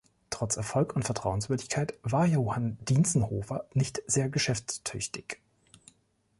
[0.31, 5.39] Trotz Erfolg und Vertrauenswürdigkeit war Johann Dientzenhofer nicht sehr geschäftstüchtig.